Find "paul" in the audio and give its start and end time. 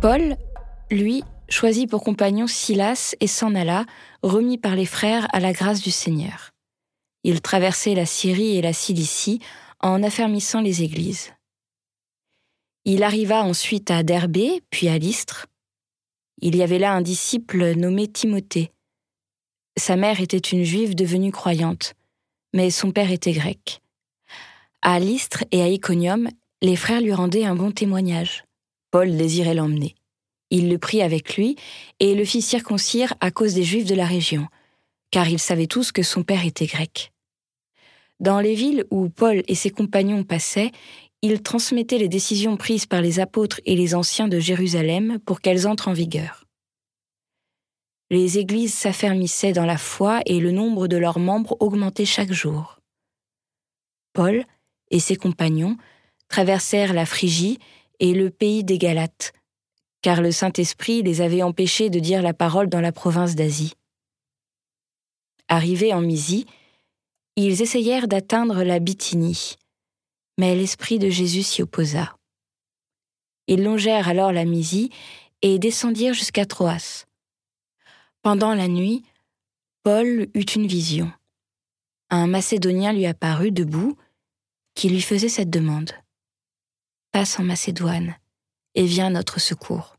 0.00-0.36, 28.90-29.16, 39.08-39.42, 54.12-54.44, 79.82-80.26